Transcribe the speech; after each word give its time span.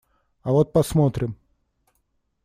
А 0.41 0.51
вот 0.51 0.73
посмотрим! 0.73 1.37